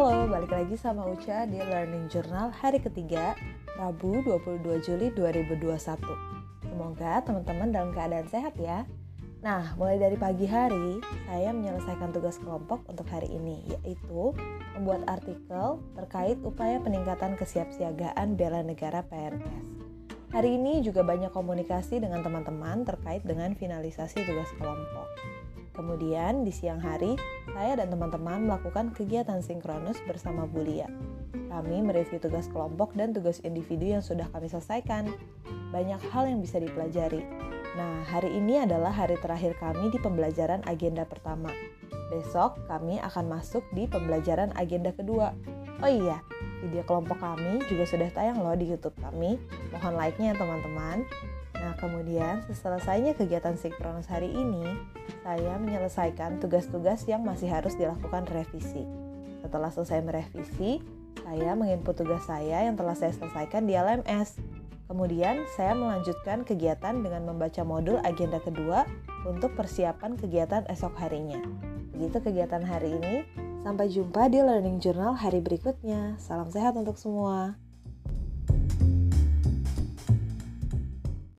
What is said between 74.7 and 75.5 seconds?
Journal hari